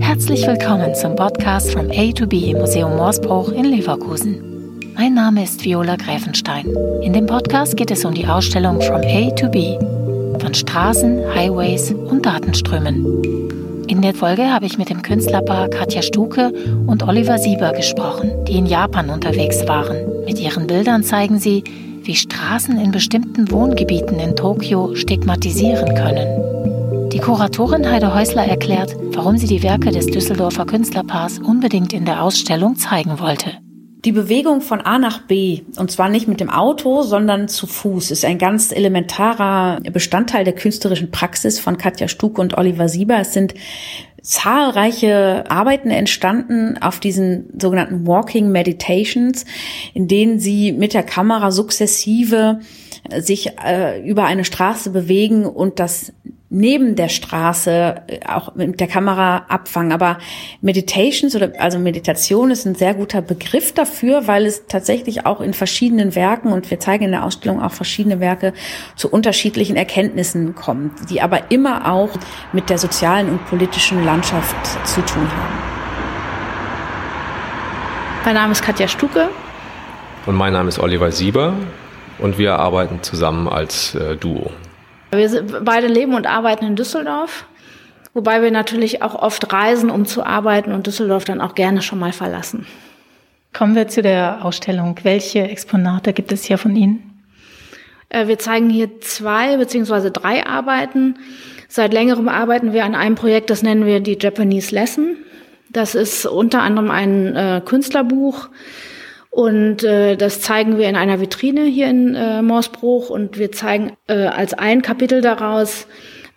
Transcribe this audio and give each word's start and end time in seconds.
Herzlich 0.00 0.46
willkommen 0.46 0.94
zum 0.94 1.16
Podcast 1.16 1.72
from 1.72 1.90
A 1.90 2.12
to 2.12 2.26
B 2.26 2.50
im 2.50 2.58
Museum 2.58 2.96
Morsbruch 2.96 3.50
in 3.50 3.64
Leverkusen. 3.64 4.78
Mein 4.94 5.14
Name 5.14 5.42
ist 5.42 5.64
Viola 5.64 5.96
Gräfenstein. 5.96 6.66
In 7.02 7.12
dem 7.12 7.26
Podcast 7.26 7.76
geht 7.76 7.90
es 7.90 8.04
um 8.04 8.14
die 8.14 8.26
Ausstellung 8.26 8.80
From 8.80 9.00
A 9.02 9.30
to 9.30 9.48
B 9.48 9.78
von 10.40 10.54
Straßen, 10.54 11.34
Highways 11.34 11.92
und 11.92 12.24
Datenströmen. 12.24 13.86
In 13.88 14.00
der 14.02 14.14
Folge 14.14 14.52
habe 14.52 14.66
ich 14.66 14.78
mit 14.78 14.90
dem 14.90 15.02
Künstlerpaar 15.02 15.68
Katja 15.68 16.02
Stuke 16.02 16.52
und 16.86 17.02
Oliver 17.02 17.38
Sieber 17.38 17.72
gesprochen, 17.72 18.30
die 18.46 18.58
in 18.58 18.66
Japan 18.66 19.10
unterwegs 19.10 19.66
waren. 19.66 20.24
Mit 20.24 20.38
ihren 20.38 20.66
Bildern 20.68 21.02
zeigen 21.02 21.38
sie, 21.38 21.64
wie 22.04 22.14
Straßen 22.14 22.78
in 22.80 22.92
bestimmten 22.92 23.50
Wohngebieten 23.50 24.20
in 24.20 24.36
Tokio 24.36 24.94
stigmatisieren 24.94 25.94
können. 25.94 26.69
Die 27.12 27.18
Kuratorin 27.18 27.90
Heide 27.90 28.14
Häusler 28.14 28.44
erklärt, 28.44 28.94
warum 29.00 29.36
sie 29.36 29.48
die 29.48 29.64
Werke 29.64 29.90
des 29.90 30.06
Düsseldorfer 30.06 30.64
Künstlerpaars 30.64 31.40
unbedingt 31.40 31.92
in 31.92 32.04
der 32.04 32.22
Ausstellung 32.22 32.76
zeigen 32.76 33.18
wollte. 33.18 33.58
Die 34.04 34.12
Bewegung 34.12 34.60
von 34.60 34.80
A 34.80 34.96
nach 34.96 35.22
B, 35.26 35.62
und 35.76 35.90
zwar 35.90 36.08
nicht 36.08 36.28
mit 36.28 36.38
dem 36.38 36.50
Auto, 36.50 37.02
sondern 37.02 37.48
zu 37.48 37.66
Fuß, 37.66 38.12
ist 38.12 38.24
ein 38.24 38.38
ganz 38.38 38.70
elementarer 38.70 39.80
Bestandteil 39.92 40.44
der 40.44 40.54
künstlerischen 40.54 41.10
Praxis 41.10 41.58
von 41.58 41.78
Katja 41.78 42.06
Stuke 42.06 42.40
und 42.40 42.56
Oliver 42.56 42.88
Sieber. 42.88 43.18
Es 43.18 43.32
sind 43.32 43.54
zahlreiche 44.22 45.50
Arbeiten 45.50 45.90
entstanden 45.90 46.78
auf 46.80 47.00
diesen 47.00 47.58
sogenannten 47.60 48.06
Walking 48.06 48.52
Meditations, 48.52 49.46
in 49.94 50.06
denen 50.06 50.38
sie 50.38 50.70
mit 50.70 50.94
der 50.94 51.02
Kamera 51.02 51.50
sukzessive 51.50 52.60
sich 53.18 53.50
äh, 53.64 54.00
über 54.08 54.24
eine 54.24 54.44
Straße 54.44 54.90
bewegen 54.90 55.44
und 55.44 55.80
das 55.80 56.12
neben 56.50 56.96
der 56.96 57.08
Straße 57.08 58.02
äh, 58.08 58.20
auch 58.26 58.54
mit 58.56 58.80
der 58.80 58.88
Kamera 58.88 59.44
abfangen. 59.48 59.92
Aber 59.92 60.18
Meditations 60.60 61.34
oder 61.34 61.52
also 61.58 61.78
Meditation 61.78 62.50
ist 62.50 62.66
ein 62.66 62.74
sehr 62.74 62.94
guter 62.94 63.22
Begriff 63.22 63.72
dafür, 63.72 64.26
weil 64.26 64.44
es 64.44 64.66
tatsächlich 64.66 65.24
auch 65.24 65.40
in 65.40 65.54
verschiedenen 65.54 66.14
Werken 66.14 66.52
und 66.52 66.70
wir 66.70 66.80
zeigen 66.80 67.04
in 67.04 67.12
der 67.12 67.24
Ausstellung 67.24 67.62
auch 67.62 67.72
verschiedene 67.72 68.20
Werke 68.20 68.52
zu 68.96 69.08
unterschiedlichen 69.08 69.76
Erkenntnissen 69.76 70.54
kommt, 70.54 71.08
die 71.08 71.22
aber 71.22 71.50
immer 71.50 71.90
auch 71.90 72.10
mit 72.52 72.68
der 72.68 72.78
sozialen 72.78 73.30
und 73.30 73.46
politischen 73.46 74.04
Landschaft 74.04 74.56
zu 74.86 75.00
tun 75.02 75.22
haben. 75.22 75.80
Mein 78.24 78.34
Name 78.34 78.52
ist 78.52 78.62
Katja 78.62 78.88
Stuke. 78.88 79.28
Und 80.26 80.34
mein 80.34 80.52
Name 80.52 80.68
ist 80.68 80.78
Oliver 80.78 81.10
Sieber 81.12 81.54
und 82.18 82.38
wir 82.38 82.58
arbeiten 82.58 83.02
zusammen 83.02 83.48
als 83.48 83.94
äh, 83.94 84.16
Duo. 84.16 84.50
Wir 85.10 85.44
beide 85.62 85.88
leben 85.88 86.14
und 86.14 86.26
arbeiten 86.26 86.64
in 86.64 86.76
Düsseldorf, 86.76 87.46
wobei 88.14 88.42
wir 88.42 88.50
natürlich 88.50 89.02
auch 89.02 89.14
oft 89.14 89.52
reisen, 89.52 89.90
um 89.90 90.06
zu 90.06 90.24
arbeiten 90.24 90.72
und 90.72 90.86
Düsseldorf 90.86 91.24
dann 91.24 91.40
auch 91.40 91.54
gerne 91.54 91.82
schon 91.82 91.98
mal 91.98 92.12
verlassen. 92.12 92.66
Kommen 93.52 93.74
wir 93.74 93.88
zu 93.88 94.02
der 94.02 94.44
Ausstellung. 94.44 94.96
Welche 95.02 95.42
Exponate 95.42 96.12
gibt 96.12 96.30
es 96.30 96.44
hier 96.44 96.58
von 96.58 96.76
Ihnen? 96.76 97.22
Äh, 98.08 98.28
wir 98.28 98.38
zeigen 98.38 98.70
hier 98.70 99.00
zwei 99.00 99.56
beziehungsweise 99.56 100.10
drei 100.10 100.46
Arbeiten. 100.46 101.18
Seit 101.68 101.92
längerem 101.92 102.28
arbeiten 102.28 102.72
wir 102.72 102.84
an 102.84 102.94
einem 102.94 103.16
Projekt, 103.16 103.50
das 103.50 103.62
nennen 103.62 103.86
wir 103.86 104.00
die 104.00 104.18
Japanese 104.20 104.74
Lesson. 104.74 105.16
Das 105.70 105.94
ist 105.94 106.26
unter 106.26 106.62
anderem 106.62 106.90
ein 106.90 107.36
äh, 107.36 107.62
Künstlerbuch, 107.64 108.48
und 109.30 109.84
äh, 109.84 110.16
das 110.16 110.40
zeigen 110.40 110.76
wir 110.76 110.88
in 110.88 110.96
einer 110.96 111.20
Vitrine 111.20 111.64
hier 111.64 111.88
in 111.88 112.16
äh, 112.16 112.42
Morsbruch 112.42 113.10
und 113.10 113.38
wir 113.38 113.52
zeigen 113.52 113.92
äh, 114.08 114.26
als 114.26 114.54
ein 114.54 114.82
Kapitel 114.82 115.20
daraus 115.20 115.86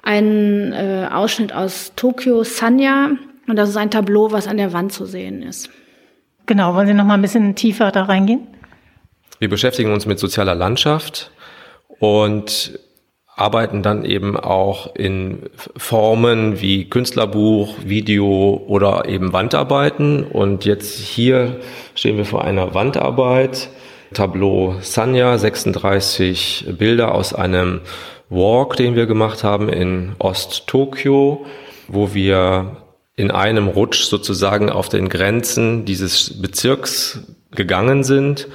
einen 0.03 0.73
äh, 0.73 1.07
Ausschnitt 1.11 1.53
aus 1.53 1.93
Tokio 1.95 2.43
Sanya. 2.43 3.11
Und 3.47 3.55
das 3.55 3.69
ist 3.69 3.77
ein 3.77 3.89
Tableau, 3.89 4.31
was 4.31 4.47
an 4.47 4.57
der 4.57 4.73
Wand 4.73 4.93
zu 4.93 5.05
sehen 5.05 5.41
ist. 5.41 5.69
Genau, 6.45 6.75
wollen 6.75 6.87
Sie 6.87 6.93
noch 6.93 7.05
mal 7.05 7.15
ein 7.15 7.21
bisschen 7.21 7.55
tiefer 7.55 7.91
da 7.91 8.03
reingehen? 8.03 8.47
Wir 9.39 9.49
beschäftigen 9.49 9.91
uns 9.91 10.05
mit 10.05 10.19
sozialer 10.19 10.55
Landschaft 10.55 11.31
und 11.99 12.79
arbeiten 13.35 13.81
dann 13.81 14.05
eben 14.05 14.37
auch 14.37 14.95
in 14.95 15.49
Formen 15.75 16.61
wie 16.61 16.89
Künstlerbuch, 16.89 17.75
Video 17.83 18.63
oder 18.67 19.05
eben 19.07 19.33
Wandarbeiten. 19.33 20.23
Und 20.23 20.65
jetzt 20.65 20.99
hier 20.99 21.59
stehen 21.95 22.17
wir 22.17 22.25
vor 22.25 22.43
einer 22.43 22.73
Wandarbeit. 22.73 23.69
Tableau 24.13 24.75
Sanya, 24.81 25.37
36 25.37 26.67
Bilder 26.77 27.15
aus 27.15 27.33
einem 27.33 27.81
Walk, 28.29 28.75
den 28.75 28.95
wir 28.95 29.07
gemacht 29.07 29.43
haben 29.43 29.69
in 29.69 30.13
Ost-Tokio, 30.19 31.45
wo 31.87 32.13
wir 32.13 32.77
in 33.15 33.31
einem 33.31 33.67
Rutsch 33.67 34.03
sozusagen 34.03 34.69
auf 34.69 34.89
den 34.89 35.09
Grenzen 35.09 35.85
dieses 35.85 36.41
Bezirks 36.41 37.21
gegangen 37.51 38.03
sind. 38.03 38.47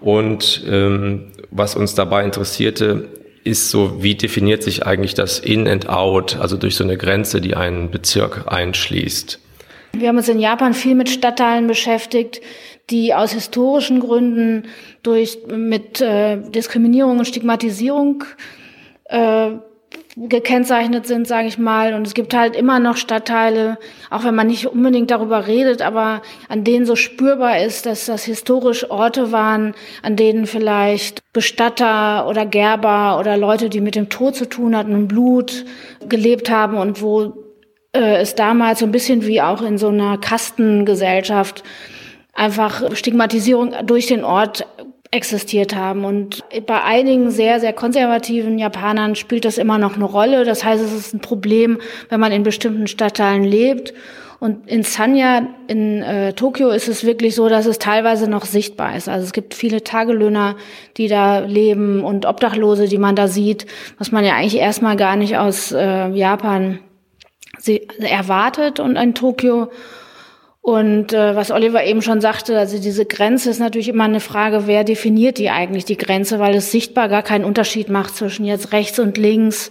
Und 0.00 0.64
ähm, 0.68 1.32
was 1.50 1.76
uns 1.76 1.94
dabei 1.94 2.24
interessierte, 2.24 3.08
ist 3.44 3.70
so, 3.70 4.02
wie 4.02 4.14
definiert 4.14 4.62
sich 4.62 4.86
eigentlich 4.86 5.14
das 5.14 5.38
In 5.38 5.68
and 5.68 5.88
Out, 5.88 6.36
also 6.40 6.56
durch 6.56 6.76
so 6.76 6.84
eine 6.84 6.96
Grenze, 6.96 7.40
die 7.40 7.54
einen 7.54 7.90
Bezirk 7.90 8.44
einschließt? 8.46 9.38
Wir 9.92 10.08
haben 10.08 10.16
uns 10.16 10.28
in 10.28 10.40
Japan 10.40 10.74
viel 10.74 10.94
mit 10.94 11.08
Stadtteilen 11.08 11.66
beschäftigt, 11.66 12.40
die 12.90 13.14
aus 13.14 13.32
historischen 13.32 14.00
Gründen 14.00 14.64
durch 15.02 15.38
mit 15.46 16.00
äh, 16.00 16.38
Diskriminierung 16.50 17.18
und 17.18 17.26
Stigmatisierung 17.26 18.24
äh, 19.04 19.50
gekennzeichnet 20.16 21.06
sind, 21.06 21.26
sage 21.26 21.48
ich 21.48 21.58
mal. 21.58 21.94
Und 21.94 22.06
es 22.06 22.14
gibt 22.14 22.34
halt 22.34 22.54
immer 22.54 22.78
noch 22.78 22.96
Stadtteile, 22.96 23.78
auch 24.10 24.24
wenn 24.24 24.34
man 24.34 24.46
nicht 24.46 24.66
unbedingt 24.66 25.10
darüber 25.10 25.46
redet, 25.46 25.82
aber 25.82 26.22
an 26.48 26.64
denen 26.64 26.86
so 26.86 26.96
spürbar 26.96 27.60
ist, 27.62 27.86
dass 27.86 28.06
das 28.06 28.24
historisch 28.24 28.90
Orte 28.90 29.32
waren, 29.32 29.74
an 30.02 30.16
denen 30.16 30.46
vielleicht 30.46 31.20
Bestatter 31.32 32.28
oder 32.28 32.46
Gerber 32.46 33.18
oder 33.18 33.36
Leute, 33.36 33.68
die 33.68 33.80
mit 33.80 33.96
dem 33.96 34.08
Tod 34.08 34.36
zu 34.36 34.48
tun 34.48 34.76
hatten 34.76 34.94
und 34.94 35.08
Blut 35.08 35.64
gelebt 36.08 36.50
haben 36.50 36.76
und 36.76 37.02
wo 37.02 37.34
äh, 37.92 38.16
es 38.16 38.34
damals 38.34 38.80
so 38.80 38.86
ein 38.86 38.92
bisschen 38.92 39.26
wie 39.26 39.42
auch 39.42 39.62
in 39.62 39.78
so 39.78 39.88
einer 39.88 40.18
Kastengesellschaft 40.18 41.64
einfach 42.34 42.94
Stigmatisierung 42.94 43.74
durch 43.84 44.06
den 44.06 44.24
Ort 44.24 44.66
existiert 45.14 45.76
haben. 45.76 46.04
Und 46.04 46.42
bei 46.66 46.82
einigen 46.82 47.30
sehr, 47.30 47.60
sehr 47.60 47.72
konservativen 47.72 48.58
Japanern 48.58 49.14
spielt 49.14 49.44
das 49.44 49.58
immer 49.58 49.78
noch 49.78 49.94
eine 49.94 50.04
Rolle. 50.04 50.44
Das 50.44 50.64
heißt, 50.64 50.82
es 50.82 50.92
ist 50.92 51.14
ein 51.14 51.20
Problem, 51.20 51.78
wenn 52.08 52.20
man 52.20 52.32
in 52.32 52.42
bestimmten 52.42 52.88
Stadtteilen 52.88 53.44
lebt. 53.44 53.94
Und 54.40 54.68
in 54.68 54.82
Sanya 54.82 55.46
in 55.68 56.02
äh, 56.02 56.32
Tokio 56.34 56.68
ist 56.70 56.88
es 56.88 57.04
wirklich 57.04 57.34
so, 57.34 57.48
dass 57.48 57.64
es 57.64 57.78
teilweise 57.78 58.28
noch 58.28 58.44
sichtbar 58.44 58.96
ist. 58.96 59.08
Also 59.08 59.24
es 59.24 59.32
gibt 59.32 59.54
viele 59.54 59.84
Tagelöhner, 59.84 60.56
die 60.96 61.08
da 61.08 61.38
leben 61.38 62.02
und 62.04 62.26
Obdachlose, 62.26 62.88
die 62.88 62.98
man 62.98 63.16
da 63.16 63.28
sieht, 63.28 63.66
was 63.98 64.10
man 64.10 64.24
ja 64.24 64.34
eigentlich 64.34 64.58
erstmal 64.58 64.96
gar 64.96 65.16
nicht 65.16 65.38
aus 65.38 65.72
äh, 65.72 66.08
Japan 66.08 66.80
erwartet 68.00 68.80
und 68.80 68.96
in 68.96 69.14
Tokio. 69.14 69.70
Und 70.64 71.12
äh, 71.12 71.36
was 71.36 71.50
Oliver 71.50 71.84
eben 71.84 72.00
schon 72.00 72.22
sagte, 72.22 72.58
also 72.58 72.78
diese 72.78 73.04
Grenze 73.04 73.50
ist 73.50 73.58
natürlich 73.58 73.90
immer 73.90 74.04
eine 74.04 74.20
Frage, 74.20 74.66
wer 74.66 74.82
definiert 74.82 75.36
die 75.36 75.50
eigentlich, 75.50 75.84
die 75.84 75.98
Grenze, 75.98 76.38
weil 76.38 76.54
es 76.54 76.72
sichtbar 76.72 77.10
gar 77.10 77.22
keinen 77.22 77.44
Unterschied 77.44 77.90
macht 77.90 78.16
zwischen 78.16 78.46
jetzt 78.46 78.72
rechts 78.72 78.98
und 78.98 79.18
links 79.18 79.70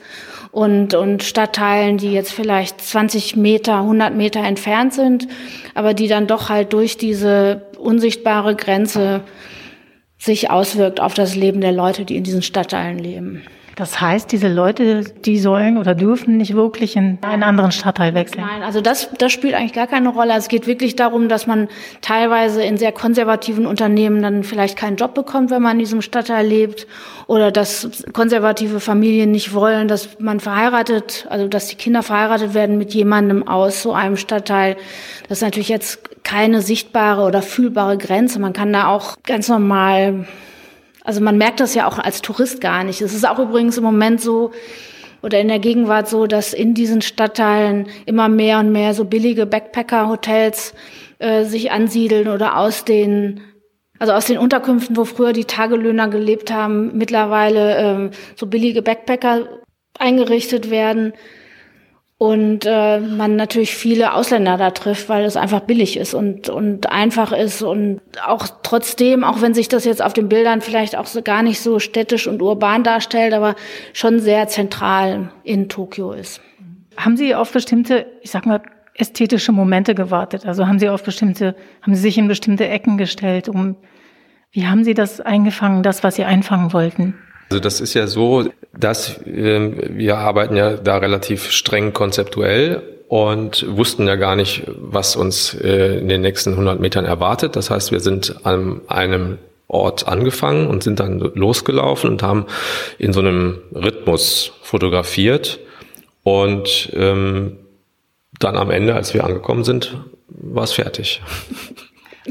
und, 0.51 0.93
und 0.93 1.23
Stadtteilen, 1.23 1.97
die 1.97 2.11
jetzt 2.11 2.31
vielleicht 2.31 2.79
20 2.79 3.35
Meter, 3.35 3.77
100 3.77 4.13
Meter 4.13 4.41
entfernt 4.41 4.93
sind, 4.93 5.27
aber 5.73 5.95
die 5.95 6.07
dann 6.07 6.27
doch 6.27 6.49
halt 6.49 6.73
durch 6.73 6.95
diese 6.95 7.63
unsichtbare 7.79 8.55
Grenze 8.55 9.21
sich 10.19 10.51
auswirkt 10.51 10.99
auf 10.99 11.15
das 11.15 11.35
Leben 11.35 11.61
der 11.61 11.71
Leute, 11.71 12.05
die 12.05 12.17
in 12.17 12.23
diesen 12.23 12.43
Stadtteilen 12.43 12.99
leben. 12.99 13.41
Das 13.75 13.99
heißt, 13.99 14.31
diese 14.31 14.49
Leute, 14.49 15.03
die 15.03 15.39
sollen 15.39 15.77
oder 15.77 15.95
dürfen 15.95 16.37
nicht 16.37 16.53
wirklich 16.53 16.95
in 16.95 17.17
einen 17.21 17.43
anderen 17.43 17.71
Stadtteil 17.71 18.13
wechseln? 18.13 18.45
Nein, 18.45 18.61
also 18.61 18.81
das, 18.81 19.09
das 19.17 19.31
spielt 19.31 19.55
eigentlich 19.55 19.73
gar 19.73 19.87
keine 19.87 20.09
Rolle. 20.09 20.33
Es 20.37 20.47
geht 20.47 20.67
wirklich 20.67 20.95
darum, 20.95 21.27
dass 21.27 21.47
man 21.47 21.67
teilweise 22.01 22.63
in 22.63 22.77
sehr 22.77 22.91
konservativen 22.91 23.65
Unternehmen 23.65 24.21
dann 24.21 24.43
vielleicht 24.43 24.77
keinen 24.77 24.97
Job 24.97 25.15
bekommt, 25.15 25.49
wenn 25.49 25.61
man 25.61 25.73
in 25.73 25.79
diesem 25.79 26.01
Stadtteil 26.01 26.45
lebt. 26.45 26.87
Oder 27.25 27.51
dass 27.51 28.03
konservative 28.11 28.79
Familien 28.79 29.31
nicht 29.31 29.53
wollen, 29.53 29.87
dass 29.87 30.19
man 30.19 30.39
verheiratet, 30.39 31.25
also 31.29 31.47
dass 31.47 31.67
die 31.67 31.75
Kinder 31.75 32.03
verheiratet 32.03 32.53
werden 32.53 32.77
mit 32.77 32.93
jemandem 32.93 33.47
aus 33.47 33.81
so 33.81 33.93
einem 33.93 34.17
Stadtteil. 34.17 34.75
Das 35.29 35.39
ist 35.39 35.43
natürlich 35.43 35.69
jetzt 35.69 36.23
keine 36.23 36.61
sichtbare 36.61 37.23
oder 37.23 37.41
fühlbare 37.41 37.97
Grenze. 37.97 38.39
Man 38.39 38.53
kann 38.53 38.71
da 38.71 38.87
auch 38.87 39.15
ganz 39.23 39.47
normal 39.47 40.27
also 41.03 41.21
man 41.21 41.37
merkt 41.37 41.59
das 41.59 41.75
ja 41.75 41.87
auch 41.87 41.99
als 41.99 42.21
Tourist 42.21 42.61
gar 42.61 42.83
nicht. 42.83 43.01
Es 43.01 43.13
ist 43.13 43.27
auch 43.27 43.39
übrigens 43.39 43.77
im 43.77 43.83
Moment 43.83 44.21
so, 44.21 44.51
oder 45.21 45.39
in 45.39 45.47
der 45.47 45.59
Gegenwart 45.59 46.07
so, 46.09 46.27
dass 46.27 46.53
in 46.53 46.73
diesen 46.73 47.01
Stadtteilen 47.01 47.87
immer 48.05 48.29
mehr 48.29 48.59
und 48.59 48.71
mehr 48.71 48.93
so 48.93 49.05
billige 49.05 49.45
Backpacker-Hotels 49.45 50.73
äh, 51.19 51.43
sich 51.45 51.71
ansiedeln 51.71 52.27
oder 52.27 52.57
aus 52.57 52.85
den 52.85 53.41
also 53.99 54.11
aus 54.11 54.25
den 54.25 54.37
Unterkünften, 54.37 54.97
wo 54.97 55.05
früher 55.05 55.31
die 55.31 55.45
Tagelöhner 55.45 56.09
gelebt 56.09 56.51
haben, 56.51 56.97
mittlerweile 56.97 57.77
ähm, 57.77 58.11
so 58.35 58.47
billige 58.47 58.81
Backpacker 58.81 59.47
eingerichtet 59.97 60.69
werden. 60.69 61.13
Und 62.23 62.65
äh, 62.65 63.01
man 63.01 63.35
natürlich 63.35 63.75
viele 63.75 64.13
Ausländer 64.13 64.55
da 64.55 64.71
trifft, 64.71 65.09
weil 65.09 65.25
es 65.25 65.35
einfach 65.35 65.59
billig 65.59 65.97
ist 65.97 66.13
und 66.13 66.47
und 66.47 66.89
einfach 66.89 67.33
ist 67.33 67.61
und 67.61 67.99
auch 68.25 68.47
trotzdem, 68.63 69.25
auch 69.25 69.41
wenn 69.41 69.53
sich 69.53 69.67
das 69.67 69.83
jetzt 69.83 70.01
auf 70.01 70.13
den 70.13 70.29
Bildern 70.29 70.61
vielleicht 70.61 70.95
auch 70.95 71.05
so 71.05 71.21
gar 71.21 71.43
nicht 71.43 71.59
so 71.59 71.79
städtisch 71.79 72.25
und 72.25 72.41
urban 72.41 72.85
darstellt, 72.85 73.33
aber 73.33 73.55
schon 73.91 74.21
sehr 74.21 74.47
zentral 74.47 75.33
in 75.43 75.67
Tokio 75.67 76.13
ist. 76.13 76.39
Haben 76.95 77.17
Sie 77.17 77.35
auf 77.35 77.51
bestimmte, 77.51 78.05
ich 78.21 78.31
sag 78.31 78.45
mal, 78.45 78.61
ästhetische 78.95 79.51
Momente 79.51 79.93
gewartet? 79.93 80.45
Also 80.45 80.65
haben 80.65 80.79
Sie 80.79 80.87
auf 80.87 81.03
bestimmte, 81.03 81.57
haben 81.81 81.93
Sie 81.93 82.01
sich 82.03 82.17
in 82.17 82.29
bestimmte 82.29 82.69
Ecken 82.69 82.97
gestellt, 82.97 83.49
um 83.49 83.75
wie 84.53 84.65
haben 84.65 84.85
Sie 84.85 84.93
das 84.93 85.19
eingefangen, 85.19 85.83
das, 85.83 86.05
was 86.05 86.15
Sie 86.15 86.23
einfangen 86.23 86.71
wollten? 86.71 87.15
Also 87.49 87.59
das 87.59 87.81
ist 87.81 87.93
ja 87.93 88.07
so, 88.07 88.49
dass 88.77 89.21
äh, 89.25 89.71
wir 89.97 90.17
arbeiten 90.17 90.55
ja 90.55 90.75
da 90.77 90.97
relativ 90.97 91.51
streng 91.51 91.93
konzeptuell 91.93 92.81
und 93.07 93.65
wussten 93.77 94.07
ja 94.07 94.15
gar 94.15 94.35
nicht, 94.35 94.63
was 94.67 95.15
uns 95.15 95.53
äh, 95.53 95.99
in 95.99 96.09
den 96.09 96.21
nächsten 96.21 96.51
100 96.51 96.79
Metern 96.79 97.05
erwartet. 97.05 97.55
Das 97.55 97.69
heißt, 97.69 97.91
wir 97.91 97.99
sind 97.99 98.43
an 98.43 98.81
einem 98.87 99.37
Ort 99.67 100.07
angefangen 100.07 100.67
und 100.67 100.83
sind 100.83 100.99
dann 100.99 101.19
losgelaufen 101.19 102.09
und 102.09 102.23
haben 102.23 102.45
in 102.97 103.13
so 103.13 103.19
einem 103.19 103.59
Rhythmus 103.73 104.53
fotografiert 104.61 105.59
und 106.23 106.91
ähm, 106.93 107.57
dann 108.39 108.55
am 108.57 108.71
Ende, 108.71 108.95
als 108.95 109.13
wir 109.13 109.23
angekommen 109.23 109.63
sind, 109.63 109.97
war 110.27 110.63
es 110.63 110.73
fertig. 110.73 111.21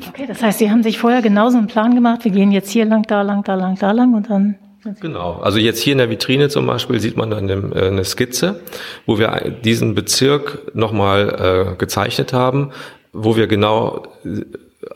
Okay, 0.09 0.25
das 0.27 0.43
heißt, 0.43 0.59
Sie 0.59 0.71
haben 0.71 0.83
sich 0.83 0.99
vorher 0.99 1.21
genauso 1.21 1.59
einen 1.59 1.67
Plan 1.67 1.95
gemacht, 1.95 2.25
wir 2.25 2.33
gehen 2.33 2.51
jetzt 2.51 2.71
hier 2.71 2.85
lang, 2.87 3.03
da 3.03 3.23
lang, 3.23 3.45
da 3.45 3.55
lang, 3.55 3.77
da 3.79 3.93
lang 3.93 4.15
und 4.15 4.31
dann 4.31 4.57
Genau. 5.01 5.35
Also 5.35 5.59
jetzt 5.59 5.81
hier 5.81 5.93
in 5.93 5.99
der 5.99 6.11
Vitrine 6.11 6.49
zum 6.49 6.67
Beispiel 6.67 6.99
sieht 7.01 7.17
man 7.17 7.31
dann 7.31 7.49
äh, 7.73 7.87
eine 7.87 8.05
Skizze, 8.05 8.61
wo 9.07 9.19
wir 9.19 9.57
diesen 9.65 9.95
Bezirk 9.95 10.75
nochmal 10.75 11.75
äh, 11.75 11.77
gezeichnet 11.77 12.33
haben, 12.33 12.73
wo 13.13 13.37
wir 13.37 13.47
genau 13.47 14.07
äh, 14.25 14.43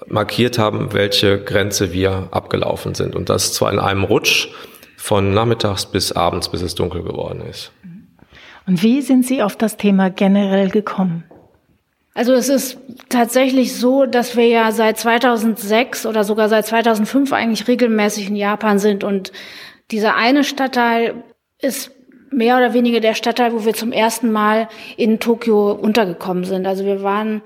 markiert 0.08 0.58
haben, 0.58 0.92
welche 0.92 1.38
Grenze 1.38 1.92
wir 1.92 2.28
abgelaufen 2.32 2.94
sind. 2.94 3.14
Und 3.14 3.28
das 3.28 3.52
zwar 3.52 3.72
in 3.72 3.78
einem 3.78 4.04
Rutsch 4.04 4.48
von 4.96 5.32
nachmittags 5.32 5.86
bis 5.86 6.12
abends, 6.12 6.48
bis 6.48 6.62
es 6.62 6.74
dunkel 6.74 7.02
geworden 7.02 7.42
ist. 7.48 7.70
Und 8.66 8.82
wie 8.82 9.02
sind 9.02 9.24
Sie 9.24 9.42
auf 9.42 9.54
das 9.54 9.76
Thema 9.76 10.10
generell 10.10 10.70
gekommen? 10.70 11.22
Also 12.14 12.32
es 12.32 12.48
ist 12.48 12.78
tatsächlich 13.10 13.76
so, 13.76 14.06
dass 14.06 14.36
wir 14.36 14.48
ja 14.48 14.72
seit 14.72 14.98
2006 14.98 16.06
oder 16.06 16.24
sogar 16.24 16.48
seit 16.48 16.66
2005 16.66 17.32
eigentlich 17.32 17.68
regelmäßig 17.68 18.28
in 18.30 18.36
Japan 18.36 18.78
sind 18.78 19.04
und 19.04 19.32
dieser 19.90 20.16
eine 20.16 20.44
Stadtteil 20.44 21.22
ist 21.60 21.92
mehr 22.30 22.56
oder 22.56 22.74
weniger 22.74 23.00
der 23.00 23.14
Stadtteil, 23.14 23.52
wo 23.52 23.64
wir 23.64 23.74
zum 23.74 23.92
ersten 23.92 24.32
Mal 24.32 24.68
in 24.96 25.20
Tokio 25.20 25.72
untergekommen 25.72 26.44
sind. 26.44 26.66
Also 26.66 26.84
wir 26.84 27.02
waren 27.02 27.42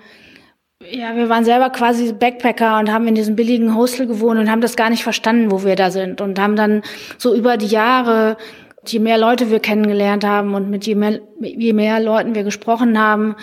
ja, 0.82 1.14
wir 1.14 1.28
waren 1.28 1.44
selber 1.44 1.68
quasi 1.68 2.12
Backpacker 2.12 2.78
und 2.78 2.90
haben 2.90 3.06
in 3.06 3.14
diesem 3.14 3.36
billigen 3.36 3.76
Hostel 3.76 4.06
gewohnt 4.06 4.40
und 4.40 4.50
haben 4.50 4.62
das 4.62 4.76
gar 4.76 4.88
nicht 4.88 5.02
verstanden, 5.02 5.50
wo 5.50 5.62
wir 5.62 5.76
da 5.76 5.90
sind 5.90 6.22
und 6.22 6.38
haben 6.38 6.56
dann 6.56 6.82
so 7.18 7.34
über 7.34 7.58
die 7.58 7.66
Jahre, 7.66 8.38
je 8.86 8.98
mehr 8.98 9.18
Leute 9.18 9.50
wir 9.50 9.60
kennengelernt 9.60 10.24
haben 10.24 10.54
und 10.54 10.70
mit 10.70 10.86
je 10.86 10.94
mehr, 10.94 11.20
je 11.38 11.74
mehr 11.74 12.00
Leuten 12.00 12.34
wir 12.34 12.44
gesprochen 12.44 12.98
haben, 12.98 13.36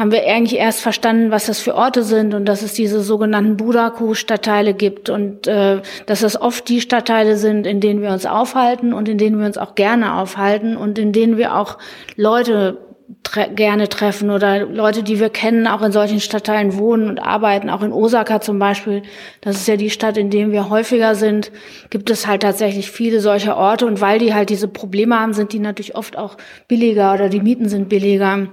haben 0.00 0.12
wir 0.12 0.24
eigentlich 0.26 0.58
erst 0.58 0.80
verstanden, 0.80 1.30
was 1.30 1.44
das 1.44 1.60
für 1.60 1.74
Orte 1.74 2.04
sind 2.04 2.32
und 2.32 2.46
dass 2.46 2.62
es 2.62 2.72
diese 2.72 3.02
sogenannten 3.02 3.58
Budaku-Stadtteile 3.58 4.72
gibt 4.72 5.10
und 5.10 5.46
äh, 5.46 5.82
dass 6.06 6.20
das 6.20 6.40
oft 6.40 6.70
die 6.70 6.80
Stadtteile 6.80 7.36
sind, 7.36 7.66
in 7.66 7.80
denen 7.80 8.00
wir 8.00 8.08
uns 8.08 8.24
aufhalten 8.24 8.94
und 8.94 9.10
in 9.10 9.18
denen 9.18 9.38
wir 9.38 9.44
uns 9.44 9.58
auch 9.58 9.74
gerne 9.74 10.14
aufhalten 10.14 10.78
und 10.78 10.98
in 10.98 11.12
denen 11.12 11.36
wir 11.36 11.54
auch 11.54 11.76
Leute 12.16 12.78
tre 13.24 13.50
gerne 13.50 13.90
treffen 13.90 14.30
oder 14.30 14.64
Leute, 14.64 15.02
die 15.02 15.20
wir 15.20 15.28
kennen, 15.28 15.66
auch 15.66 15.82
in 15.82 15.92
solchen 15.92 16.20
Stadtteilen 16.20 16.78
wohnen 16.78 17.06
und 17.06 17.18
arbeiten, 17.18 17.68
auch 17.68 17.82
in 17.82 17.92
Osaka 17.92 18.40
zum 18.40 18.58
Beispiel. 18.58 19.02
Das 19.42 19.56
ist 19.56 19.68
ja 19.68 19.76
die 19.76 19.90
Stadt, 19.90 20.16
in 20.16 20.30
der 20.30 20.50
wir 20.50 20.70
häufiger 20.70 21.14
sind, 21.14 21.52
gibt 21.90 22.08
es 22.08 22.26
halt 22.26 22.40
tatsächlich 22.40 22.90
viele 22.90 23.20
solcher 23.20 23.58
Orte 23.58 23.84
und 23.84 24.00
weil 24.00 24.18
die 24.18 24.32
halt 24.32 24.48
diese 24.48 24.68
Probleme 24.68 25.20
haben, 25.20 25.34
sind 25.34 25.52
die 25.52 25.58
natürlich 25.58 25.94
oft 25.94 26.16
auch 26.16 26.38
billiger 26.68 27.12
oder 27.12 27.28
die 27.28 27.40
Mieten 27.40 27.68
sind 27.68 27.90
billiger. 27.90 28.48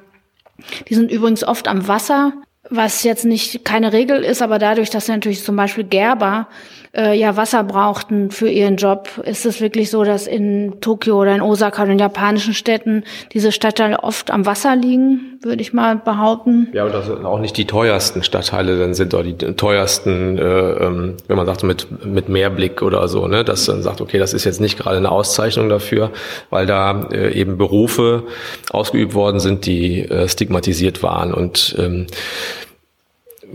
Die 0.87 0.95
sind 0.95 1.11
übrigens 1.11 1.43
oft 1.43 1.67
am 1.67 1.87
Wasser, 1.87 2.33
was 2.69 3.03
jetzt 3.03 3.25
nicht 3.25 3.63
keine 3.63 3.93
Regel 3.93 4.23
ist, 4.23 4.41
aber 4.41 4.59
dadurch, 4.59 4.89
dass 4.89 5.07
natürlich 5.07 5.43
zum 5.43 5.55
Beispiel 5.55 5.83
Gerber 5.83 6.47
äh, 6.95 7.17
ja 7.17 7.37
Wasser 7.37 7.63
brauchten 7.63 8.31
für 8.31 8.49
ihren 8.49 8.77
Job, 8.77 9.09
ist 9.23 9.45
es 9.45 9.61
wirklich 9.61 9.89
so, 9.89 10.03
dass 10.03 10.27
in 10.27 10.79
Tokio 10.81 11.21
oder 11.21 11.35
in 11.35 11.41
Osaka 11.41 11.83
oder 11.83 11.91
in 11.91 11.99
japanischen 11.99 12.53
Städten 12.53 13.03
diese 13.33 13.51
Stadtteile 13.51 14.03
oft 14.03 14.31
am 14.31 14.45
Wasser 14.45 14.75
liegen, 14.75 15.39
würde 15.41 15.61
ich 15.61 15.73
mal 15.73 15.95
behaupten. 15.95 16.69
Ja, 16.73 16.85
und 16.85 16.93
das 16.93 17.07
sind 17.07 17.25
auch 17.25 17.39
nicht 17.39 17.57
die 17.57 17.65
teuersten 17.65 18.23
Stadtteile, 18.23 18.79
dann 18.79 18.93
sind 18.93 19.13
auch 19.15 19.23
die 19.23 19.35
teuersten, 19.35 20.37
äh, 20.37 20.41
ähm, 20.41 21.15
wenn 21.27 21.37
man 21.37 21.45
sagt 21.45 21.63
mit 21.63 22.05
mit 22.05 22.29
Mehrblick 22.29 22.81
oder 22.81 23.07
so, 23.07 23.27
ne, 23.27 23.43
dass 23.43 23.67
man 23.67 23.81
sagt, 23.81 24.01
okay, 24.01 24.17
das 24.17 24.33
ist 24.33 24.45
jetzt 24.45 24.61
nicht 24.61 24.77
gerade 24.77 24.97
eine 24.97 25.11
Auszeichnung 25.11 25.69
dafür, 25.69 26.11
weil 26.49 26.65
da 26.65 27.07
äh, 27.11 27.33
eben 27.33 27.57
Berufe 27.57 28.23
ausgeübt 28.71 29.13
worden 29.13 29.39
sind, 29.39 29.65
die 29.65 30.01
äh, 30.01 30.27
stigmatisiert 30.27 31.03
waren 31.03 31.33
und 31.33 31.75
ähm, 31.77 32.07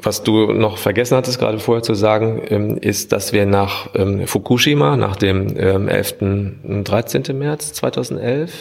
was 0.02 0.22
du 0.22 0.52
noch 0.52 0.78
vergessen 0.78 1.16
hattest, 1.16 1.38
gerade 1.38 1.58
vorher 1.58 1.82
zu 1.82 1.94
sagen, 1.94 2.42
ähm, 2.48 2.78
ist, 2.78 3.12
dass 3.12 3.32
wir 3.32 3.46
nach 3.46 3.88
ähm, 3.94 4.26
Fukushima, 4.26 4.96
nach 4.96 5.16
dem 5.16 5.56
11. 5.56 6.16
und 6.20 6.84
13. 6.84 7.38
März 7.38 7.72
2011, 7.74 8.52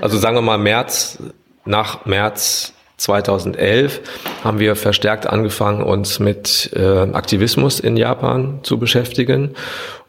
also 0.00 0.18
sagen 0.18 0.36
wir 0.36 0.42
mal 0.42 0.58
März, 0.58 1.18
nach 1.64 2.04
März 2.04 2.74
2011 2.96 4.00
haben 4.42 4.58
wir 4.58 4.76
verstärkt 4.76 5.26
angefangen, 5.26 5.82
uns 5.82 6.18
mit 6.18 6.70
äh, 6.74 7.10
Aktivismus 7.12 7.80
in 7.80 7.96
Japan 7.96 8.60
zu 8.62 8.78
beschäftigen 8.78 9.54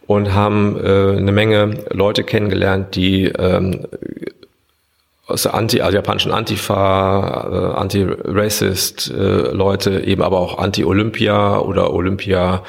und 0.07 0.33
haben 0.33 0.77
äh, 0.77 1.17
eine 1.17 1.31
Menge 1.31 1.83
Leute 1.89 2.23
kennengelernt, 2.23 2.95
die 2.95 3.25
ähm, 3.25 3.87
aus 5.27 5.43
der 5.43 5.55
Anti, 5.55 5.81
also 5.81 5.95
japanischen 5.95 6.31
Antifa, 6.31 7.73
äh, 7.73 7.79
Anti-Racist 7.79 9.11
äh, 9.11 9.51
Leute, 9.51 10.01
eben 10.01 10.21
aber 10.21 10.39
auch 10.39 10.59
Anti-Olympia 10.59 11.59
oder 11.59 11.93
Olympia 11.93 12.63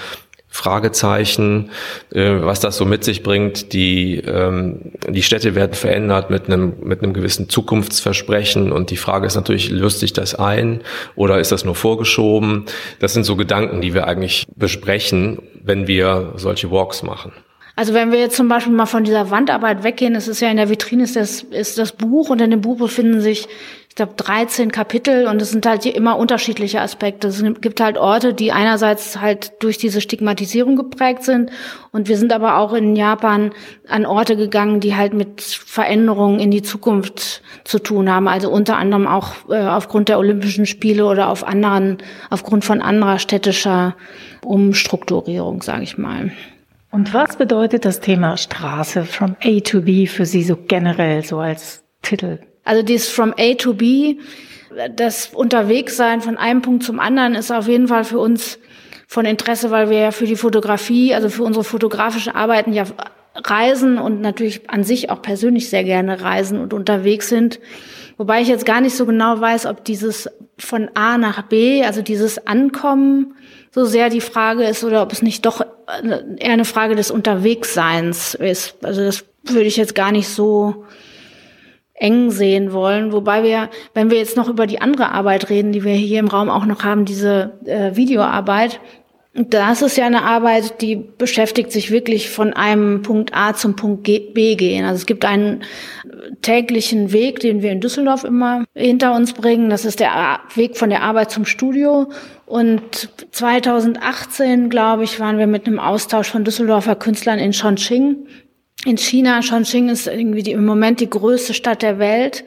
Fragezeichen, 0.56 1.70
äh, 2.12 2.30
was 2.40 2.60
das 2.60 2.78
so 2.78 2.86
mit 2.86 3.04
sich 3.04 3.22
bringt. 3.22 3.74
Die, 3.74 4.16
ähm, 4.16 4.92
die 5.06 5.22
Städte 5.22 5.54
werden 5.54 5.74
verändert 5.74 6.30
mit 6.30 6.46
einem, 6.46 6.76
mit 6.82 7.02
einem 7.02 7.12
gewissen 7.12 7.50
Zukunftsversprechen 7.50 8.72
und 8.72 8.90
die 8.90 8.96
Frage 8.96 9.26
ist 9.26 9.36
natürlich, 9.36 9.70
löst 9.70 10.00
sich 10.00 10.14
das 10.14 10.34
ein 10.34 10.80
oder 11.14 11.38
ist 11.38 11.52
das 11.52 11.66
nur 11.66 11.74
vorgeschoben? 11.74 12.64
Das 13.00 13.12
sind 13.12 13.24
so 13.24 13.36
Gedanken, 13.36 13.82
die 13.82 13.92
wir 13.92 14.06
eigentlich 14.06 14.46
besprechen, 14.56 15.42
wenn 15.62 15.86
wir 15.86 16.32
solche 16.36 16.70
Walks 16.70 17.02
machen. 17.02 17.32
Also 17.78 17.92
wenn 17.92 18.10
wir 18.10 18.18
jetzt 18.18 18.36
zum 18.36 18.48
Beispiel 18.48 18.72
mal 18.72 18.86
von 18.86 19.04
dieser 19.04 19.30
Wandarbeit 19.30 19.84
weggehen, 19.84 20.14
es 20.14 20.28
ist 20.28 20.40
ja 20.40 20.50
in 20.50 20.56
der 20.56 20.70
Vitrine 20.70 21.04
ist 21.04 21.14
das, 21.14 21.42
ist 21.42 21.76
das 21.76 21.92
Buch 21.92 22.30
und 22.30 22.40
in 22.40 22.50
dem 22.50 22.62
Buch 22.62 22.78
befinden 22.78 23.20
sich, 23.20 23.48
ich 23.90 23.94
glaube, 23.94 24.14
13 24.16 24.72
Kapitel 24.72 25.26
und 25.26 25.42
es 25.42 25.50
sind 25.50 25.66
halt 25.66 25.84
immer 25.84 26.16
unterschiedliche 26.16 26.80
Aspekte. 26.80 27.28
Es 27.28 27.44
gibt 27.60 27.82
halt 27.82 27.98
Orte, 27.98 28.32
die 28.32 28.50
einerseits 28.50 29.20
halt 29.20 29.62
durch 29.62 29.76
diese 29.76 30.00
Stigmatisierung 30.00 30.76
geprägt 30.76 31.22
sind 31.24 31.50
und 31.92 32.08
wir 32.08 32.16
sind 32.16 32.32
aber 32.32 32.56
auch 32.56 32.72
in 32.72 32.96
Japan 32.96 33.52
an 33.88 34.06
Orte 34.06 34.38
gegangen, 34.38 34.80
die 34.80 34.96
halt 34.96 35.12
mit 35.12 35.42
Veränderungen 35.42 36.40
in 36.40 36.50
die 36.50 36.62
Zukunft 36.62 37.42
zu 37.64 37.78
tun 37.78 38.10
haben. 38.10 38.26
Also 38.26 38.50
unter 38.50 38.78
anderem 38.78 39.06
auch 39.06 39.50
äh, 39.50 39.60
aufgrund 39.60 40.08
der 40.08 40.18
Olympischen 40.18 40.64
Spiele 40.64 41.04
oder 41.04 41.28
auf 41.28 41.46
anderen, 41.46 41.98
aufgrund 42.30 42.64
von 42.64 42.80
anderer 42.80 43.18
städtischer 43.18 43.96
Umstrukturierung, 44.42 45.60
sage 45.60 45.82
ich 45.82 45.98
mal. 45.98 46.32
Und 46.96 47.12
was 47.12 47.36
bedeutet 47.36 47.84
das 47.84 48.00
Thema 48.00 48.38
Straße 48.38 49.04
from 49.04 49.36
A 49.44 49.60
to 49.60 49.82
B 49.82 50.06
für 50.06 50.24
Sie 50.24 50.42
so 50.42 50.56
generell, 50.56 51.22
so 51.22 51.40
als 51.40 51.84
Titel? 52.00 52.38
Also 52.64 52.82
dieses 52.82 53.10
from 53.10 53.34
A 53.36 53.52
to 53.52 53.74
B, 53.74 54.16
das 54.96 55.26
Unterwegssein 55.34 56.22
von 56.22 56.38
einem 56.38 56.62
Punkt 56.62 56.84
zum 56.84 56.98
anderen 56.98 57.34
ist 57.34 57.50
auf 57.50 57.68
jeden 57.68 57.88
Fall 57.88 58.04
für 58.04 58.18
uns 58.18 58.58
von 59.06 59.26
Interesse, 59.26 59.70
weil 59.70 59.90
wir 59.90 59.98
ja 59.98 60.10
für 60.10 60.24
die 60.24 60.36
Fotografie, 60.36 61.12
also 61.12 61.28
für 61.28 61.42
unsere 61.42 61.64
fotografische 61.64 62.34
Arbeiten 62.34 62.72
ja 62.72 62.84
reisen 63.34 63.98
und 63.98 64.22
natürlich 64.22 64.70
an 64.70 64.82
sich 64.82 65.10
auch 65.10 65.20
persönlich 65.20 65.68
sehr 65.68 65.84
gerne 65.84 66.22
reisen 66.22 66.58
und 66.58 66.72
unterwegs 66.72 67.28
sind. 67.28 67.60
Wobei 68.16 68.40
ich 68.40 68.48
jetzt 68.48 68.64
gar 68.64 68.80
nicht 68.80 68.96
so 68.96 69.04
genau 69.04 69.38
weiß, 69.38 69.66
ob 69.66 69.84
dieses 69.84 70.30
von 70.56 70.88
A 70.94 71.18
nach 71.18 71.42
B, 71.42 71.84
also 71.84 72.00
dieses 72.00 72.46
Ankommen, 72.46 73.34
so 73.76 73.84
sehr 73.84 74.08
die 74.08 74.22
Frage 74.22 74.64
ist 74.64 74.84
oder 74.84 75.02
ob 75.02 75.12
es 75.12 75.20
nicht 75.20 75.44
doch 75.44 75.60
eher 75.60 76.52
eine 76.52 76.64
Frage 76.64 76.96
des 76.96 77.10
Unterwegsseins 77.10 78.32
ist. 78.34 78.82
Also 78.82 79.02
das 79.02 79.26
würde 79.44 79.66
ich 79.66 79.76
jetzt 79.76 79.94
gar 79.94 80.12
nicht 80.12 80.28
so 80.28 80.86
eng 81.92 82.30
sehen 82.30 82.72
wollen. 82.72 83.12
Wobei 83.12 83.42
wir, 83.42 83.68
wenn 83.92 84.10
wir 84.10 84.16
jetzt 84.16 84.38
noch 84.38 84.48
über 84.48 84.66
die 84.66 84.80
andere 84.80 85.10
Arbeit 85.10 85.50
reden, 85.50 85.72
die 85.72 85.84
wir 85.84 85.92
hier 85.92 86.20
im 86.20 86.28
Raum 86.28 86.48
auch 86.48 86.64
noch 86.64 86.84
haben, 86.84 87.04
diese 87.04 87.52
äh, 87.66 87.94
Videoarbeit, 87.94 88.80
Das 89.38 89.82
ist 89.82 89.98
ja 89.98 90.06
eine 90.06 90.22
Arbeit, 90.22 90.80
die 90.80 90.96
beschäftigt 90.96 91.70
sich 91.70 91.90
wirklich 91.90 92.30
von 92.30 92.54
einem 92.54 93.02
Punkt 93.02 93.36
A 93.36 93.54
zum 93.54 93.76
Punkt 93.76 94.02
B 94.04 94.54
gehen. 94.54 94.86
Also 94.86 94.96
es 94.96 95.06
gibt 95.06 95.26
einen 95.26 95.62
täglichen 96.40 97.12
Weg, 97.12 97.40
den 97.40 97.60
wir 97.60 97.70
in 97.70 97.82
Düsseldorf 97.82 98.24
immer 98.24 98.64
hinter 98.74 99.14
uns 99.14 99.34
bringen. 99.34 99.68
Das 99.68 99.84
ist 99.84 100.00
der 100.00 100.40
Weg 100.54 100.78
von 100.78 100.88
der 100.88 101.02
Arbeit 101.02 101.30
zum 101.30 101.44
Studio. 101.44 102.10
Und 102.46 103.10
2018, 103.32 104.70
glaube 104.70 105.04
ich, 105.04 105.20
waren 105.20 105.36
wir 105.36 105.46
mit 105.46 105.66
einem 105.66 105.80
Austausch 105.80 106.30
von 106.30 106.44
Düsseldorfer 106.44 106.96
Künstlern 106.96 107.38
in 107.38 107.52
Chongqing. 107.52 108.16
In 108.86 108.96
China, 108.96 109.40
Chongqing 109.42 109.90
ist 109.90 110.06
irgendwie 110.06 110.44
die, 110.44 110.52
im 110.52 110.64
Moment 110.64 111.00
die 111.00 111.10
größte 111.10 111.52
Stadt 111.52 111.82
der 111.82 111.98
Welt. 111.98 112.44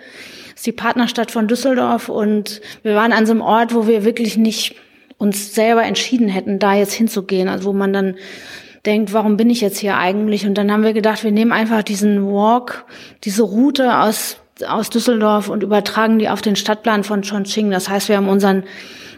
Ist 0.56 0.66
die 0.66 0.72
Partnerstadt 0.72 1.30
von 1.30 1.48
Düsseldorf. 1.48 2.10
Und 2.10 2.62
wir 2.82 2.96
waren 2.96 3.14
an 3.14 3.28
so 3.28 3.34
einem 3.34 3.42
Ort, 3.42 3.76
wo 3.76 3.86
wir 3.86 4.06
wirklich 4.06 4.38
nicht 4.38 4.76
uns 5.20 5.54
selber 5.54 5.84
entschieden 5.84 6.30
hätten, 6.30 6.58
da 6.58 6.74
jetzt 6.74 6.94
hinzugehen. 6.94 7.48
Also 7.48 7.70
wo 7.70 7.74
man 7.74 7.94
dann 7.94 8.16
denkt, 8.86 9.14
warum 9.14 9.38
bin 9.38 9.52
ich 9.52 9.62
jetzt 9.62 9.78
hier 9.78 9.98
eigentlich? 9.98 10.48
Und 10.48 10.58
dann 10.58 10.72
haben 10.72 10.84
wir 10.84 10.94
gedacht, 10.94 11.24
wir 11.24 11.32
nehmen 11.32 11.52
einfach 11.52 11.84
diesen 11.84 12.26
Walk, 12.26 12.86
diese 13.24 13.44
Route 13.44 14.00
aus, 14.00 14.38
aus 14.68 14.90
Düsseldorf 14.90 15.50
und 15.50 15.62
übertragen 15.62 16.18
die 16.18 16.30
auf 16.30 16.42
den 16.42 16.56
Stadtplan 16.56 17.04
von 17.04 17.22
Chongqing. 17.22 17.70
Das 17.70 17.90
heißt, 17.90 18.10
wir 18.10 18.18
haben 18.18 18.30
unseren, 18.30 18.64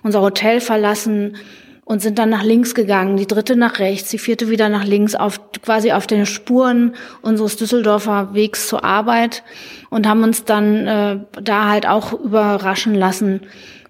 unser 0.03 0.22
Hotel 0.22 0.60
verlassen 0.60 1.38
und 1.86 2.01
sind 2.01 2.17
dann 2.17 2.29
nach 2.29 2.43
links 2.43 2.74
gegangen, 2.74 3.17
die 3.17 3.27
dritte 3.27 3.55
nach 3.55 3.77
rechts, 3.79 4.10
die 4.10 4.17
vierte 4.17 4.50
wieder 4.50 4.70
nach 4.70 4.86
links, 4.86 5.13
auf, 5.13 5.39
quasi 5.62 5.91
auf 5.91 6.08
den 6.08 6.25
Spuren 6.25 6.96
unseres 7.22 7.58
Düsseldorfer 7.58 8.34
Wegs 8.34 8.67
zur 8.67 8.84
Arbeit 8.84 9.43
und 9.89 10.08
haben 10.08 10.24
uns 10.24 10.46
dann 10.46 10.88
äh, 10.88 11.20
da 11.41 11.70
halt 11.70 11.88
auch 11.88 12.13
überraschen 12.13 12.96
lassen, 12.96 13.41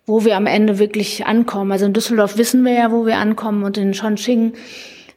wo 0.05 0.25
wir 0.25 0.35
am 0.35 0.47
Ende 0.47 0.79
wirklich 0.79 1.25
ankommen. 1.25 1.71
Also 1.71 1.85
in 1.85 1.93
Düsseldorf 1.93 2.37
wissen 2.37 2.63
wir 2.65 2.73
ja, 2.73 2.91
wo 2.91 3.05
wir 3.05 3.17
ankommen 3.17 3.63
und 3.63 3.77
in 3.77 3.93
Chongqing 3.93 4.53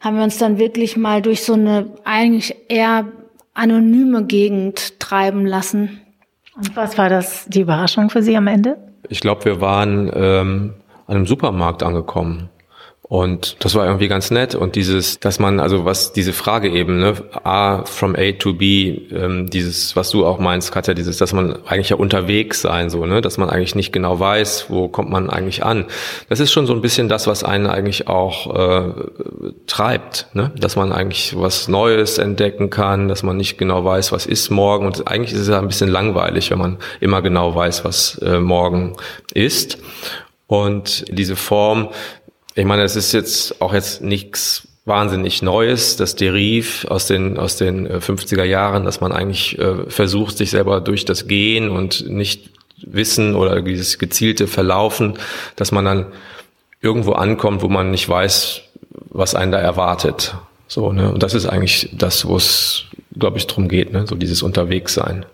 haben 0.00 0.16
wir 0.16 0.24
uns 0.24 0.38
dann 0.38 0.58
wirklich 0.58 0.96
mal 0.96 1.22
durch 1.22 1.42
so 1.42 1.54
eine 1.54 1.86
eigentlich 2.04 2.54
eher 2.68 3.06
anonyme 3.54 4.24
Gegend 4.24 5.00
treiben 5.00 5.46
lassen. 5.46 6.00
Und 6.56 6.76
was 6.76 6.98
war 6.98 7.08
das, 7.08 7.46
die 7.48 7.62
Überraschung 7.62 8.10
für 8.10 8.22
Sie 8.22 8.36
am 8.36 8.46
Ende? 8.46 8.76
Ich 9.08 9.20
glaube, 9.20 9.44
wir 9.44 9.60
waren 9.60 10.10
ähm, 10.14 10.74
an 11.06 11.16
einem 11.16 11.26
Supermarkt 11.26 11.82
angekommen. 11.82 12.50
Und 13.06 13.56
das 13.62 13.74
war 13.74 13.84
irgendwie 13.84 14.08
ganz 14.08 14.30
nett. 14.30 14.54
Und 14.54 14.76
dieses, 14.76 15.20
dass 15.20 15.38
man, 15.38 15.60
also 15.60 15.84
was 15.84 16.14
diese 16.14 16.32
Frage 16.32 16.70
eben, 16.70 16.98
ne, 16.98 17.12
A 17.44 17.84
from 17.84 18.16
A 18.16 18.32
to 18.32 18.54
B, 18.54 18.98
ähm, 19.12 19.50
dieses, 19.50 19.94
was 19.94 20.08
du 20.08 20.24
auch 20.24 20.38
meinst, 20.38 20.72
Katja, 20.72 20.94
dieses, 20.94 21.18
dass 21.18 21.34
man 21.34 21.58
eigentlich 21.66 21.90
ja 21.90 21.96
unterwegs 21.96 22.62
sein, 22.62 22.88
so, 22.88 23.04
ne, 23.04 23.20
dass 23.20 23.36
man 23.36 23.50
eigentlich 23.50 23.74
nicht 23.74 23.92
genau 23.92 24.18
weiß, 24.18 24.66
wo 24.70 24.88
kommt 24.88 25.10
man 25.10 25.28
eigentlich 25.28 25.62
an. 25.62 25.84
Das 26.30 26.40
ist 26.40 26.50
schon 26.50 26.66
so 26.66 26.72
ein 26.72 26.80
bisschen 26.80 27.10
das, 27.10 27.26
was 27.26 27.44
einen 27.44 27.66
eigentlich 27.66 28.08
auch 28.08 28.54
äh, 28.56 28.94
treibt, 29.66 30.28
ne? 30.32 30.52
Dass 30.58 30.74
man 30.74 30.90
eigentlich 30.90 31.38
was 31.38 31.68
Neues 31.68 32.16
entdecken 32.16 32.70
kann, 32.70 33.08
dass 33.08 33.22
man 33.22 33.36
nicht 33.36 33.58
genau 33.58 33.84
weiß, 33.84 34.12
was 34.12 34.24
ist 34.24 34.48
morgen. 34.48 34.86
Und 34.86 35.08
eigentlich 35.08 35.34
ist 35.34 35.40
es 35.40 35.48
ja 35.48 35.58
ein 35.58 35.68
bisschen 35.68 35.90
langweilig, 35.90 36.50
wenn 36.50 36.58
man 36.58 36.78
immer 37.00 37.20
genau 37.20 37.54
weiß, 37.54 37.84
was 37.84 38.16
äh, 38.24 38.40
morgen 38.40 38.96
ist. 39.34 39.76
Und 40.46 41.04
diese 41.10 41.36
Form, 41.36 41.88
ich 42.54 42.64
meine, 42.64 42.82
es 42.82 42.96
ist 42.96 43.12
jetzt 43.12 43.60
auch 43.60 43.72
jetzt 43.72 44.02
nichts 44.02 44.68
wahnsinnig 44.84 45.42
Neues, 45.42 45.96
das 45.96 46.14
Deriv 46.14 46.86
aus 46.88 47.06
den, 47.06 47.38
aus 47.38 47.56
den 47.56 47.88
50er 47.88 48.42
äh, 48.42 48.50
Jahren, 48.50 48.84
dass 48.84 49.00
man 49.00 49.12
eigentlich 49.12 49.58
äh, 49.58 49.88
versucht, 49.88 50.36
sich 50.36 50.50
selber 50.50 50.80
durch 50.80 51.04
das 51.04 51.26
Gehen 51.26 51.70
und 51.70 52.08
nicht 52.08 52.50
Wissen 52.76 53.34
oder 53.34 53.62
dieses 53.62 53.98
gezielte 53.98 54.46
Verlaufen, 54.46 55.18
dass 55.56 55.72
man 55.72 55.84
dann 55.86 56.06
irgendwo 56.82 57.12
ankommt, 57.12 57.62
wo 57.62 57.68
man 57.68 57.90
nicht 57.90 58.08
weiß, 58.08 58.60
was 59.10 59.34
einen 59.34 59.52
da 59.52 59.58
erwartet. 59.58 60.34
So, 60.68 60.92
ne? 60.92 61.10
Und 61.10 61.22
das 61.22 61.34
ist 61.34 61.46
eigentlich 61.46 61.88
das, 61.92 62.26
wo 62.26 62.36
es, 62.36 62.84
glaube 63.18 63.38
ich, 63.38 63.46
drum 63.46 63.68
geht, 63.68 63.92
ne? 63.92 64.06
so 64.06 64.16
dieses 64.16 64.42
Unterwegssein. 64.42 65.24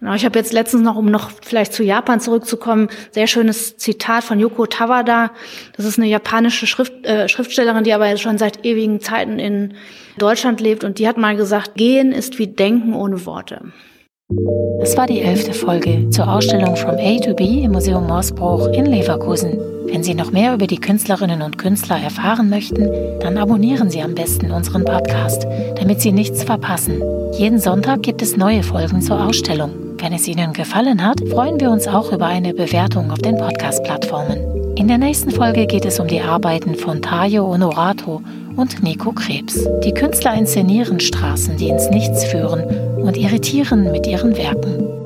Genau, 0.00 0.14
ich 0.14 0.24
habe 0.24 0.38
jetzt 0.38 0.52
letztens 0.52 0.82
noch, 0.82 0.96
um 0.96 1.06
noch 1.06 1.30
vielleicht 1.42 1.72
zu 1.72 1.82
Japan 1.82 2.20
zurückzukommen, 2.20 2.88
sehr 3.12 3.26
schönes 3.26 3.76
Zitat 3.76 4.24
von 4.24 4.40
Yoko 4.40 4.66
Tawada. 4.66 5.30
Das 5.76 5.86
ist 5.86 5.98
eine 5.98 6.08
japanische 6.08 6.66
Schrift, 6.66 7.06
äh, 7.06 7.28
Schriftstellerin, 7.28 7.84
die 7.84 7.92
aber 7.92 8.16
schon 8.16 8.36
seit 8.36 8.64
ewigen 8.64 9.00
Zeiten 9.00 9.38
in 9.38 9.74
Deutschland 10.18 10.60
lebt. 10.60 10.84
Und 10.84 10.98
die 10.98 11.08
hat 11.08 11.16
mal 11.16 11.36
gesagt, 11.36 11.74
Gehen 11.76 12.12
ist 12.12 12.38
wie 12.38 12.48
Denken 12.48 12.94
ohne 12.94 13.24
Worte. 13.24 13.72
Das 14.80 14.96
war 14.96 15.06
die 15.06 15.20
elfte 15.20 15.52
Folge 15.52 16.08
zur 16.10 16.28
Ausstellung 16.28 16.76
From 16.76 16.96
A 16.98 17.18
to 17.20 17.34
B 17.34 17.62
im 17.62 17.72
Museum 17.72 18.06
Morsbruch 18.06 18.68
in 18.68 18.86
Leverkusen. 18.86 19.58
Wenn 19.86 20.02
Sie 20.02 20.14
noch 20.14 20.32
mehr 20.32 20.54
über 20.54 20.66
die 20.66 20.80
Künstlerinnen 20.80 21.42
und 21.42 21.58
Künstler 21.58 22.00
erfahren 22.00 22.48
möchten, 22.48 22.90
dann 23.20 23.38
abonnieren 23.38 23.90
Sie 23.90 24.02
am 24.02 24.14
besten 24.14 24.50
unseren 24.50 24.84
Podcast, 24.84 25.46
damit 25.76 26.00
Sie 26.00 26.10
nichts 26.10 26.42
verpassen. 26.42 27.02
Jeden 27.32 27.60
Sonntag 27.60 28.02
gibt 28.02 28.22
es 28.22 28.36
neue 28.36 28.62
Folgen 28.62 29.02
zur 29.02 29.24
Ausstellung. 29.24 29.83
Wenn 30.04 30.12
es 30.12 30.28
Ihnen 30.28 30.52
gefallen 30.52 31.02
hat, 31.02 31.26
freuen 31.30 31.58
wir 31.58 31.70
uns 31.70 31.88
auch 31.88 32.12
über 32.12 32.26
eine 32.26 32.52
Bewertung 32.52 33.10
auf 33.10 33.20
den 33.20 33.38
Podcast-Plattformen. 33.38 34.74
In 34.76 34.86
der 34.86 34.98
nächsten 34.98 35.30
Folge 35.30 35.66
geht 35.66 35.86
es 35.86 35.98
um 35.98 36.06
die 36.06 36.20
Arbeiten 36.20 36.74
von 36.74 37.00
Tayo 37.00 37.46
Honorato 37.46 38.20
und 38.54 38.82
Nico 38.82 39.12
Krebs. 39.12 39.66
Die 39.82 39.94
Künstler 39.94 40.34
inszenieren 40.34 41.00
Straßen, 41.00 41.56
die 41.56 41.70
ins 41.70 41.88
Nichts 41.88 42.22
führen 42.26 42.64
und 42.98 43.16
irritieren 43.16 43.90
mit 43.92 44.06
ihren 44.06 44.36
Werken. 44.36 45.03